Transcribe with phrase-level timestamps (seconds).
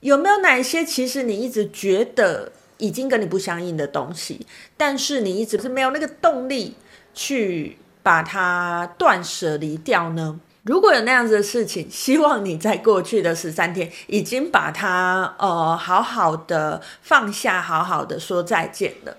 [0.00, 6.76] 有没有哪一些其实你一直觉得已经跟你不相应的东西，但是你一直是没有那个动力
[7.12, 10.38] 去把它断舍离掉呢？
[10.62, 19.16] 如果有那样子的事情，希望你在过去的十三天已经把它呃好好的放下，好好的说再见了。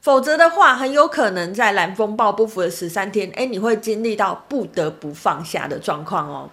[0.00, 6.50] 否则的话，很有可能在蓝风暴不服的十三天，诶，你会经历到不得不放下的状况哦。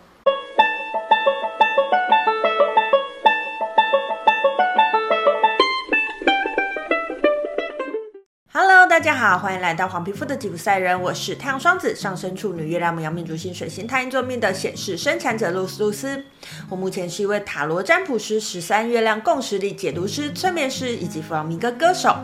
[8.89, 16.23] 大家好，欢迎来到黄皮肤的吉普赛人，我是太阳双子上升处女月亮牡羊命主星水星太阴坐命的显示生产者露丝露丝。
[16.67, 22.15] 我目前是一位塔罗占卜师、十三月亮共识力解读师、催眠师以及弗朗明哥歌手。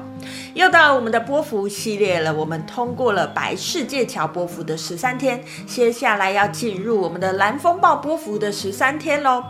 [0.56, 9.44] 又到我们的波符系列了，我们通过了白世界桥波符的十三天，接下来要进入我们的蓝风暴波符的十三天喽。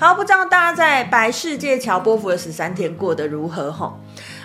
[0.00, 3.70] 好，不知道大家在白世界桥波符的十三天过得如何？
[3.70, 4.00] 吼。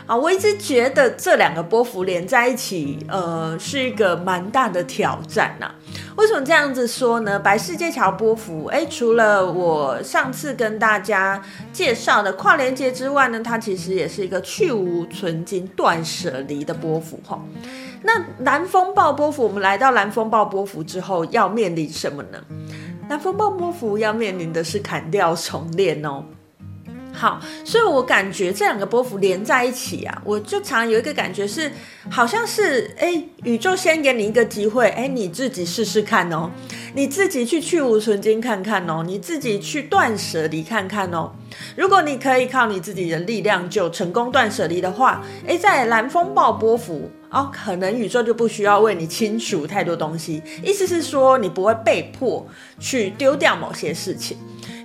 [0.10, 5.76] 啊，我一直觉得这两个波幅连在一起，呃，是一个蛮大的挑战呐、啊。
[6.16, 7.38] 为什么这样子说呢？
[7.38, 11.40] 白世界桥波幅，哎，除了我上次跟大家
[11.72, 17.40] 介绍的跨连接之外呢，它其实也是一个去无存金、断舍离的波幅哈。
[18.02, 22.40] 那蓝风暴波幅，我们来到蓝风暴波幅之后，要面临什么呢？
[23.08, 26.24] 蓝风暴波幅要面临的是砍掉重练哦。
[27.20, 31.70] 好，所以我感觉这两个波幅连在一起啊，我就常有一个感觉是，
[32.10, 36.50] 好像是哎，宇宙先给你一个机会，哎，你自己试试看哦，
[36.94, 41.30] 你自己去去无存菁看看哦，你自己去断舍离看看哦。
[41.76, 52.46] 如果你可以靠你自己的力量就成功断舍离的话，哎，在蓝风暴波幅哦，可能宇宙就不需要为你清除太多东西，意思是说你不会被迫
[52.80, 54.38] 去丢掉某些事情。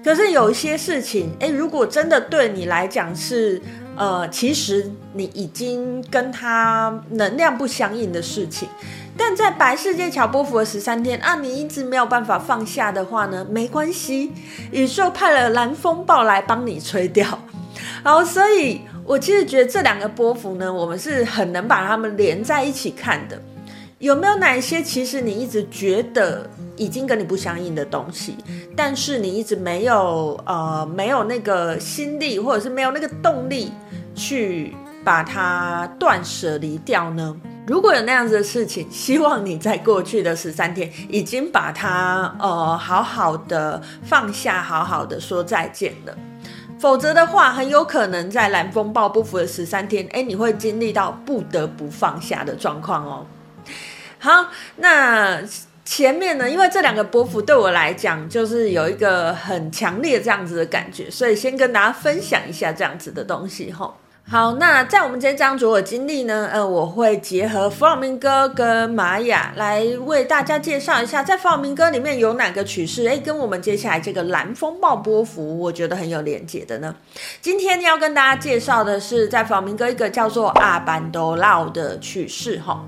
[0.05, 3.63] 可是有一些事情，诶，如果真的对你来讲是，
[3.97, 8.69] 呃，其实你已经跟他能量不相应的事情，
[9.17, 14.31] 但在白世界桥波符的十三天啊，你一直没有办法放下的话呢，没关系，
[14.71, 17.27] 宇宙派了蓝风暴来帮你吹掉。
[18.03, 23.41] 好，所以我其实觉得这两个波幅呢，我们是很能把它们连在一起看的。
[23.99, 28.37] 有没有哪一些其实你一直觉得已经跟你不相应的东西，
[28.77, 33.73] 但是你一直没有呃没有那个心力，或者是没有那个动力
[34.15, 37.35] 去把它断舍离掉呢？
[37.67, 46.15] 如果有那样子的事情，希望你在过去的十三天已经把它呃好好的放下，好好的说再见了。
[46.85, 53.27] 否则的话，很有可能在蓝风暴不服的十三天，诶，你会经历到不得不放下的状况哦。
[54.19, 55.41] 好，那
[55.83, 56.51] 前面呢？
[56.51, 63.95] 因为这两个波幅对我来讲，就是有一个很强烈这样子的感觉，所以先跟大家分享一下这样子的东西哈。
[64.27, 76.97] 好，那在我们这张卓尔金历呢，呃，我会结合弗朗明哥跟玛雅来为大家介绍一下，在弗朗明哥里面有哪个曲式，诶，跟我们接下来这个蓝风暴波符，我觉得很有连结的呢。
[77.43, 82.83] 今天要跟大家介绍的是，在弗朗明哥一个叫做阿班多拉的曲式哈。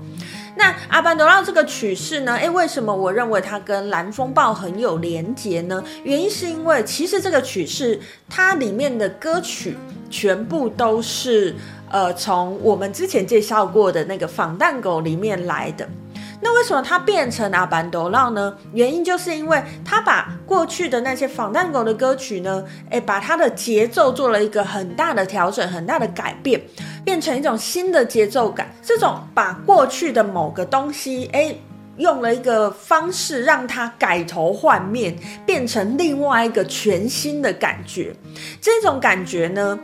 [0.57, 2.33] 那阿班德拉这个曲式呢？
[2.35, 5.83] 诶，为什么我认为它跟蓝风暴很有连结呢？
[6.03, 9.77] 原因是因为其实这个曲式它里面的歌曲
[10.09, 11.55] 全部都是
[11.91, 15.87] 呃从我们之前介绍过的那个仿蛋狗里面来的。
[16.41, 18.53] 那为什么它变成阿班多浪呢？
[18.73, 26.61] 原因就是因为它把过去的那些仿蛋狗的歌曲呢，诶，把它的节奏做了一个很大的调整，很大的改变。
[27.03, 31.57] 变成一种新的节奏感，这种把过去的某个东西，诶，
[31.97, 35.15] 用了一个方式让他改头换面，
[35.45, 38.13] 变成另外一个全新的感觉。
[38.61, 39.77] 这种感觉呢，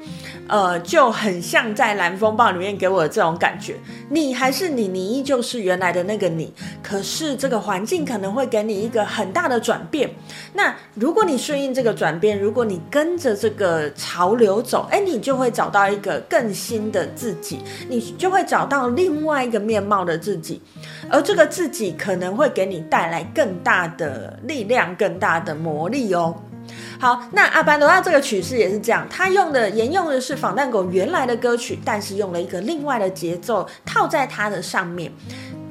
[0.47, 3.75] 呃，就很像在蓝风暴里面给我的这种感觉。
[4.09, 6.53] 你还是你，你依旧是原来的那个你，
[6.83, 10.09] 可是这个环境可能会给你一个很大的转变。
[10.53, 20.61] 那如果你顺应这个转变，如果你跟着这个潮流走，哎，你就会找到一个更新的自己，你就会找到另外一个面貌的自己，
[21.09, 26.35] 而这个自己可能会给你带来更大的力量、更大的魔力哦。
[26.99, 35.09] 好，那阿班多拉这个曲式也是这样，他用的沿用的是仿蛋狗原来的歌曲，但是用了一个另外的节奏套在它的上面，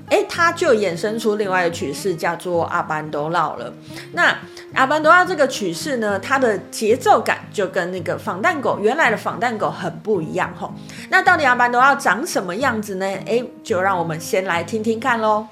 [0.09, 3.71] 诶，它就衍生出另外的曲式，叫做阿班多拉了。
[4.13, 4.35] 那
[4.73, 10.73] 阿班多拉这个曲式呢，它的节奏感就跟那个仿蛋狗原来的仿蛋狗很不一样吼。
[11.11, 13.05] 那到底阿班多拉长什么样子呢？
[13.27, 15.47] 诶，就让我们先来听听看喽。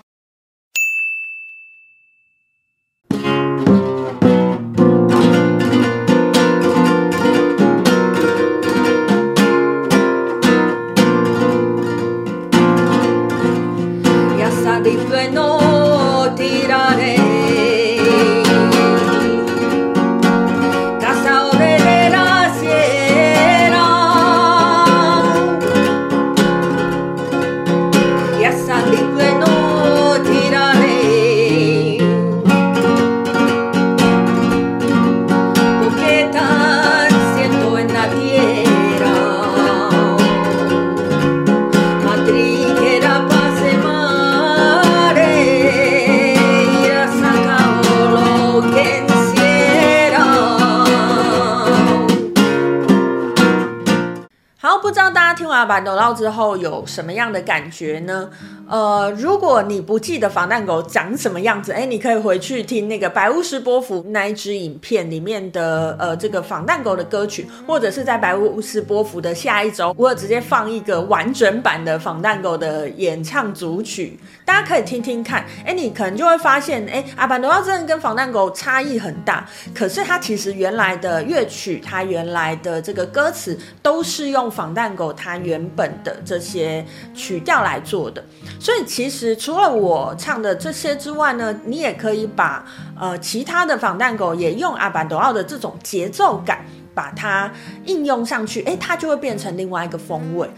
[55.70, 58.28] 板斗绕之后有什么样的感觉呢？
[58.70, 75.44] 呃，如果你不记得防弹狗长什么样子，哎，你可以回去听那个白巫师波符那一支影片里面的呃这个防弹狗的歌曲，或者是在白巫师波符的下一周，我有直接放一个完整版的防弹狗的演唱组曲，大家可以听听看。
[75.66, 79.44] 哎，你可能就会发现，哎，阿板斗绕真的跟防弹狗差异很大，
[79.74, 88.24] 可是它其实原来的乐曲，它原来的这个歌词都是用防弹狗它原本的这些曲调来做的。
[88.60, 92.62] 所以其实除了我唱的这些之外呢，你也可以把
[92.96, 96.62] 呃其他的防弹狗也用阿板斗奥的这种节奏感
[96.94, 97.50] 把它
[97.86, 100.48] 应用上去，诶，它就会变成另外一个风味。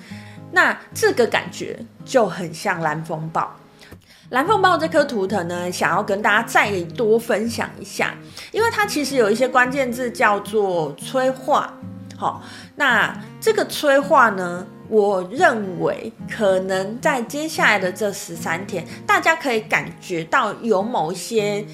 [0.50, 3.54] 那这个感觉就很像蓝风暴。
[4.30, 8.14] 蓝风暴这颗图腾呢，想要跟大家再多分享一下，
[8.50, 11.72] 因为它其实有一些关键字叫做催化。
[12.16, 12.42] 好，
[12.76, 21.64] 那这个催化呢，我认为可能在接下来的这十三天，大家可以感觉到有某一些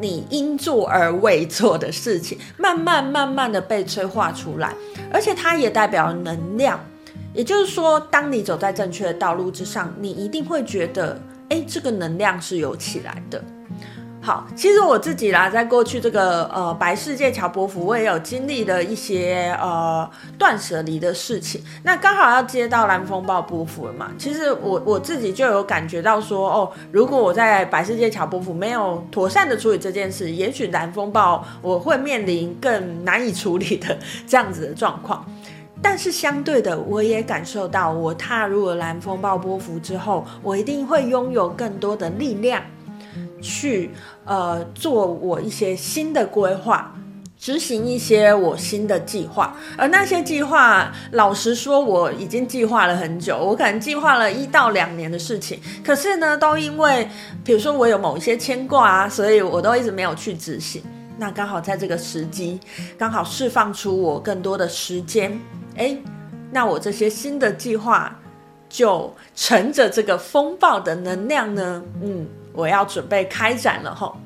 [0.00, 4.72] 你应做而未做的事情，慢慢慢慢的被催化出来，
[5.12, 6.78] 而且它也代表能量。
[7.34, 13.42] 也就是说，当你走在正确的道路之上，你一定会觉得，哎，这个能量是有起来的。
[14.28, 20.06] 好，其实我自己啦，在过去这个呃白世界桥波符，我也有经历的一些呃
[20.38, 21.62] 断舍离的事情。
[21.82, 33.96] 那刚好要接到蓝风暴波幅了嘛，其实我我自己就有感觉到说，哦，如果我在白世界桥波符没有妥善的处理这件事，也许蓝风暴我会面临更难以处理的
[34.28, 35.24] 这样子的状况。
[35.80, 42.62] 但是相对的，我也感受到，我踏入了蓝风暴波幅之后，我一定会拥有更多的力量。
[43.40, 43.90] 去
[44.24, 46.94] 呃做我一些新的规划，
[47.38, 57.08] 执行一些我新的计划，而那些计划，老实说，我已经计划了很久，我可能计划了一到两年的事情，可是呢，都因为
[57.44, 60.82] 比如说我有某一些牵挂啊，所以我都一直没有去执行。
[61.16, 62.58] 那刚好在这个时机，
[62.96, 65.40] 刚好释放出我更多的时间，
[65.76, 66.02] 诶，
[66.50, 68.16] 那我这些新的计划
[68.68, 72.26] 就乘着这个风暴的能量呢，嗯。
[72.58, 74.16] 我要准备开展了吼，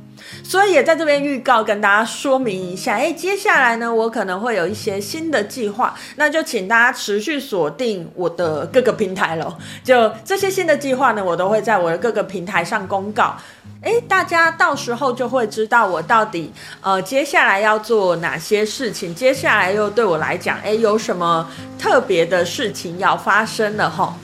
[0.43, 9.55] 所以也在这边预告跟大家说明一下，诶，接下来呢，我可能会有一些新的计划，那就请大家持续锁定我的各个平台喽。
[9.85, 13.37] 就这些新的计划呢，我都会在我的各个平台上公告，
[13.83, 16.51] 诶，大家到时候就会知道我到底
[16.81, 21.47] 呃接下来要做哪些事情，接下来又对我来讲，诶，有什么
[21.79, 24.15] 特别的事情要发生了吼。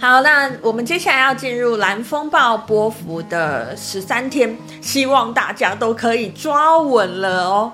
[0.00, 7.70] 好，那我们接下来要进入蓝风暴波幅的十三天，希望大家都可以抓稳了哦，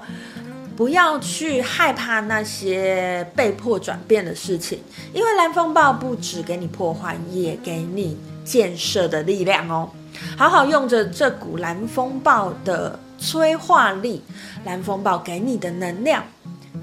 [0.76, 4.80] 不要去害怕那些被迫转变的事情，
[5.12, 9.88] 因为蓝风暴不止给你破坏，也给你建设的力量哦。
[10.36, 14.20] 好好用着这股蓝风暴的催化力，
[14.64, 16.24] 蓝风暴给你的能量。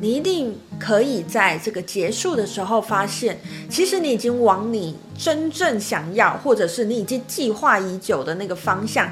[0.02, 9.10] 你一定可以在这个结束的时候发现，其实你已经往你真正想要，或者是你已经计划已久的那个方向，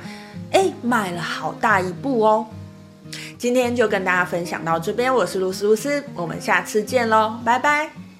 [0.51, 2.45] 诶，迈了好大一步哦。
[3.37, 8.10] 今天就跟大家分享到这边，我是露丝露丝，我们下次见喽，拜拜。